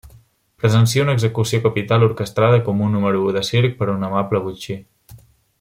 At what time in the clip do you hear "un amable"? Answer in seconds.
3.97-4.43